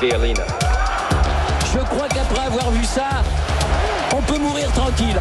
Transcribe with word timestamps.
Je 0.00 1.78
crois 1.78 2.06
qu'après 2.08 2.46
avoir 2.46 2.70
vu 2.70 2.84
ça, 2.84 3.08
on 4.16 4.22
peut 4.22 4.38
mourir 4.38 4.70
tranquille. 4.70 5.20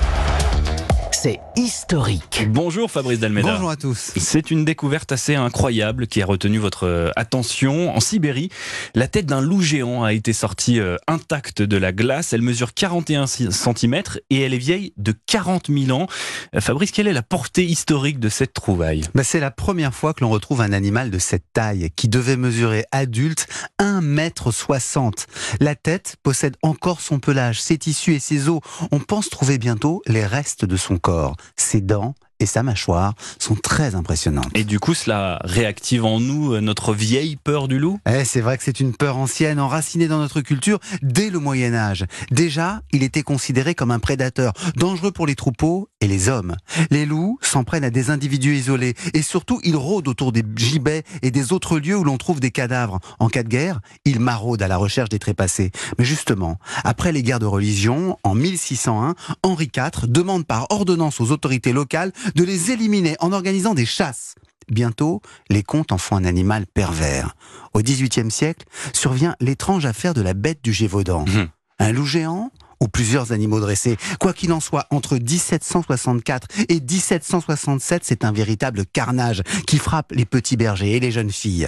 C'est 1.28 1.42
historique. 1.58 2.48
Bonjour 2.48 2.90
Fabrice 2.90 3.20
Dalméda. 3.20 3.52
Bonjour 3.52 3.70
à 3.70 3.76
tous. 3.76 4.14
C'est 4.16 4.50
une 4.50 4.64
découverte 4.64 5.12
assez 5.12 5.36
incroyable 5.36 6.08
qui 6.08 6.22
a 6.22 6.26
retenu 6.26 6.58
votre 6.58 6.88
euh, 6.88 7.10
attention. 7.18 7.94
En 7.94 8.00
Sibérie, 8.00 8.50
la 8.96 9.10
tête 9.10 9.26
d'un 9.26 9.42
loup 9.42 9.62
géant 9.62 10.06
a 10.06 10.14
été 10.14 10.32
sortie 10.32 10.80
euh, 10.80 10.96
intacte 11.06 11.62
de 11.62 11.76
la 11.76 11.92
glace. 11.92 12.32
Elle 12.32 12.44
mesure 12.44 12.74
41 12.74 13.28
cm 13.28 14.04
et 14.30 14.40
elle 14.40 14.54
est 14.54 14.58
vieille 14.58 14.94
de 14.96 15.14
40 15.26 15.68
000 15.68 16.00
ans. 16.00 16.08
Euh, 16.56 16.62
Fabrice, 16.62 16.92
quelle 16.92 17.10
est 17.10 17.14
la 17.14 17.24
portée 17.24 17.66
historique 17.66 18.22
de 18.22 18.30
cette 18.30 18.54
trouvaille? 18.54 19.04
Bah, 19.14 19.26
c'est 19.26 19.42
la 19.42 19.52
première 19.52 19.94
fois 19.94 20.14
que 20.14 20.24
l'on 20.24 20.30
retrouve 20.30 20.62
un 20.62 20.72
animal 20.72 21.12
de 21.12 21.20
cette 21.20 21.52
taille 21.52 21.90
qui 21.98 22.08
devait 22.08 22.38
mesurer 22.38 22.86
adulte 22.94 23.48
1,60 23.82 25.06
m. 25.06 25.12
La 25.60 25.76
tête 25.76 26.16
possède 26.24 26.56
encore 26.62 27.02
son 27.02 27.20
pelage, 27.20 27.62
ses 27.62 27.78
tissus 27.78 28.16
et 28.16 28.20
ses 28.20 28.48
os. 28.48 28.62
On 28.94 29.00
pense 29.00 29.30
trouver 29.30 29.58
bientôt 29.58 30.02
les 30.08 30.26
restes 30.26 30.64
de 30.64 30.78
son 30.78 30.98
corps. 30.98 31.17
Ses 31.56 31.82
dents 31.82 32.16
et 32.40 32.46
sa 32.46 32.64
mâchoire 32.64 33.14
sont 33.40 33.56
très 33.56 33.96
impressionnantes. 33.96 34.52
Et 34.54 34.64
du 34.64 34.80
coup, 34.80 34.94
cela 34.94 35.40
réactive 35.44 36.06
en 36.06 36.20
nous 36.20 36.54
euh, 36.54 36.62
notre 36.62 36.94
vieille 36.94 37.36
peur 37.36 37.68
du 37.68 37.80
loup? 37.80 38.00
Eh, 38.08 38.26
c'est 38.26 38.42
vrai 38.42 38.58
que 38.58 38.64
c'est 38.64 38.80
une 38.80 38.94
peur 38.94 39.18
ancienne, 39.18 39.60
enracinée 39.60 40.08
dans 40.08 40.20
notre 40.20 40.42
culture 40.42 40.80
dès 41.02 41.30
le 41.30 41.40
Moyen 41.40 41.74
Âge. 41.74 42.06
Déjà, 42.32 42.82
il 42.92 43.04
était 43.04 43.24
considéré 43.24 43.76
comme 43.76 43.92
un 43.92 44.00
prédateur, 44.00 44.54
dangereux 44.76 45.12
pour 45.12 45.26
les 45.26 45.36
troupeaux 45.36 45.90
et 46.02 46.08
les 46.08 46.30
hommes. 46.30 46.56
Les 46.92 47.06
loups 47.06 47.40
s'en 47.42 47.64
prennent 47.64 47.84
à 47.84 47.90
des 47.90 48.10
individus 48.10 48.56
isolés 48.56 48.96
et 49.14 49.22
surtout, 49.22 49.60
ils 49.64 49.76
rôdent 49.76 50.08
autour 50.08 50.32
des 50.32 50.44
gibets 50.56 51.04
et 51.22 51.32
des 51.32 51.54
autres 51.54 51.80
lieux 51.80 51.98
où 51.98 52.04
l'on 52.04 52.18
trouve 52.18 52.40
des 52.40 52.52
cadavres. 52.52 53.00
En 53.20 53.30
cas 53.30 53.44
de 53.44 53.50
guerre, 53.50 53.80
ils 54.06 54.20
maraudent 54.20 54.62
à 54.62 54.68
la 54.68 54.78
recherche 54.78 55.10
des 55.10 55.20
trépassés. 55.20 55.72
Mais 55.98 56.06
justement, 56.06 56.60
après 56.84 57.12
les 57.12 57.24
guerres 57.24 57.40
de 57.40 57.46
religion, 57.46 58.18
en 58.24 58.36
1601, 58.36 59.16
Henri 59.44 59.72
IV 59.76 60.08
demande 60.08 60.46
par 60.46 60.68
ordonnance 60.70 61.20
aux 61.20 61.32
autorités 61.32 61.74
locales 61.74 62.12
de 62.36 62.44
les 62.44 62.72
éliminer 62.72 63.16
en 63.20 63.32
organisant 63.32 63.74
des 63.74 63.86
chasses. 63.86 64.36
Bientôt, 64.70 65.22
les 65.50 65.64
contes 65.64 65.92
en 65.94 65.98
font 65.98 66.18
un 66.18 66.26
animal 66.26 66.66
pervers. 66.68 67.36
Au 67.74 67.82
XVIIIe 67.82 68.30
siècle, 68.30 68.66
survient 68.94 69.36
l'étrange 69.40 69.86
affaire 69.86 70.14
de 70.14 70.22
la 70.22 70.34
bête 70.34 70.60
du 70.62 70.74
Gévaudan. 70.74 71.26
Mmh. 71.26 71.48
Un 71.80 71.92
loup 71.92 72.06
géant 72.06 72.52
ou 72.80 72.88
plusieurs 72.88 73.32
animaux 73.32 73.60
dressés. 73.60 73.98
Quoi 74.20 74.34
qu'il 74.34 74.54
en 74.54 74.60
soit, 74.60 74.88
entre 74.92 75.18
1764 75.18 76.48
et 76.70 76.80
1767, 76.80 78.04
c'est 78.06 78.26
un 78.26 78.32
véritable 78.32 78.86
carnage 78.86 79.44
qui 79.66 79.78
frappe 79.78 80.12
les 80.12 80.26
petits 80.26 80.58
bergers 80.58 80.96
et 80.96 81.00
les 81.00 81.12
jeunes 81.12 81.32
filles. 81.32 81.68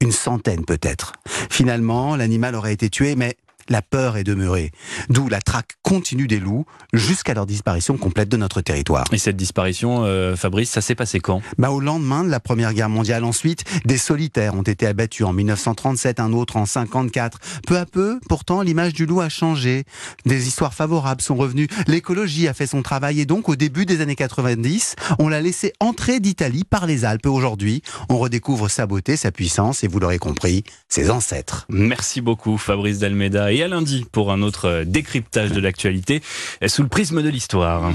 Une 0.00 0.12
centaine 0.12 0.64
peut-être. 0.64 1.12
Finalement, 1.50 2.16
l'animal 2.16 2.54
aurait 2.54 2.74
été 2.74 2.90
tué, 2.90 3.16
mais 3.16 3.36
la 3.68 3.82
peur 3.82 4.16
est 4.16 4.24
demeurée. 4.24 4.72
D'où 5.08 5.28
la 5.28 5.40
traque 5.40 5.72
continue 5.82 6.26
des 6.26 6.40
loups 6.40 6.66
jusqu'à 6.92 7.34
leur 7.34 7.46
disparition 7.46 7.96
complète 7.96 8.28
de 8.28 8.36
notre 8.36 8.60
territoire. 8.60 9.04
Et 9.12 9.18
cette 9.18 9.36
disparition, 9.36 10.04
euh, 10.04 10.36
Fabrice, 10.36 10.70
ça 10.70 10.80
s'est 10.80 10.94
passé 10.94 11.20
quand? 11.20 11.42
Bah, 11.58 11.70
Au 11.70 11.80
lendemain 11.80 12.24
de 12.24 12.30
la 12.30 12.40
Première 12.40 12.74
Guerre 12.74 12.88
mondiale. 12.88 13.24
Ensuite, 13.24 13.64
des 13.84 13.98
solitaires 13.98 14.54
ont 14.54 14.62
été 14.62 14.86
abattus 14.86 15.26
en 15.26 15.32
1937, 15.32 16.20
un 16.20 16.32
autre 16.32 16.56
en 16.56 16.66
54. 16.66 17.38
Peu 17.66 17.78
à 17.78 17.86
peu, 17.86 18.20
pourtant, 18.28 18.62
l'image 18.62 18.92
du 18.92 19.06
loup 19.06 19.20
a 19.20 19.28
changé. 19.28 19.84
Des 20.26 20.46
histoires 20.48 20.74
favorables 20.74 21.22
sont 21.22 21.36
revenues. 21.36 21.68
L'écologie 21.86 22.48
a 22.48 22.54
fait 22.54 22.66
son 22.66 22.82
travail 22.82 23.20
et 23.20 23.26
donc, 23.26 23.48
au 23.48 23.56
début 23.56 23.86
des 23.86 24.00
années 24.00 24.16
90, 24.16 24.96
on 25.18 25.28
l'a 25.28 25.40
laissé 25.40 25.72
entrer 25.80 26.20
d'Italie 26.20 26.64
par 26.64 26.86
les 26.86 27.04
Alpes. 27.04 27.26
Aujourd'hui, 27.26 27.82
on 28.08 28.18
redécouvre 28.18 28.70
sa 28.70 28.86
beauté, 28.86 29.16
sa 29.16 29.32
puissance 29.32 29.84
et, 29.84 29.88
vous 29.88 30.00
l'aurez 30.00 30.18
compris, 30.18 30.64
ses 30.88 31.10
ancêtres. 31.10 31.66
Merci 31.68 32.20
beaucoup, 32.20 32.58
Fabrice 32.58 32.98
Dalméda 32.98 33.53
et 33.54 33.62
à 33.62 33.68
lundi 33.68 34.04
pour 34.10 34.32
un 34.32 34.42
autre 34.42 34.82
décryptage 34.84 35.52
de 35.52 35.60
l'actualité 35.60 36.22
sous 36.66 36.82
le 36.82 36.88
prisme 36.88 37.22
de 37.22 37.28
l'histoire. 37.28 37.92